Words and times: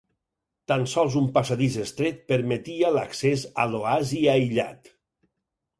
Tan 0.71 0.85
sols 0.93 1.17
un 1.19 1.27
passadís 1.35 1.77
estret 1.83 2.25
permetia 2.33 2.91
l'accés 2.97 3.45
a 3.65 3.69
l'oasi 3.75 4.25
aïllat. 4.37 4.95